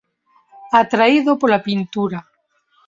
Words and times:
Atraído 0.81 1.31
pola 1.41 1.63
pintura. 1.67 2.19